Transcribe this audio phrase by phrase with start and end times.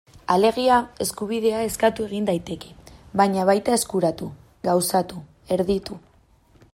[0.35, 2.71] Alegia, eskubidea eskatu egin daiteke,
[3.21, 4.31] baina baita eskuratu,
[4.71, 5.21] gauzatu,
[5.57, 6.01] erditu...